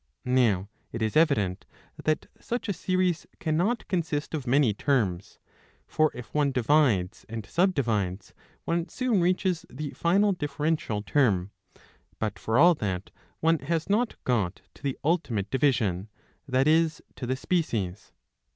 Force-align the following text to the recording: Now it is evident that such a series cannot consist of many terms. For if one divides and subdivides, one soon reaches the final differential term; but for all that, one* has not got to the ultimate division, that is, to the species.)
Now 0.25 0.67
it 0.91 1.03
is 1.03 1.15
evident 1.15 1.63
that 2.03 2.25
such 2.39 2.67
a 2.67 2.73
series 2.73 3.27
cannot 3.39 3.87
consist 3.87 4.33
of 4.33 4.47
many 4.47 4.73
terms. 4.73 5.37
For 5.85 6.09
if 6.15 6.33
one 6.33 6.51
divides 6.51 7.23
and 7.29 7.45
subdivides, 7.45 8.33
one 8.65 8.87
soon 8.89 9.21
reaches 9.21 9.63
the 9.69 9.91
final 9.91 10.33
differential 10.33 11.03
term; 11.03 11.51
but 12.17 12.39
for 12.39 12.57
all 12.57 12.73
that, 12.73 13.11
one* 13.41 13.59
has 13.59 13.91
not 13.91 14.15
got 14.23 14.63
to 14.73 14.81
the 14.81 14.97
ultimate 15.03 15.51
division, 15.51 16.09
that 16.47 16.67
is, 16.67 17.03
to 17.17 17.27
the 17.27 17.35
species.) 17.35 18.11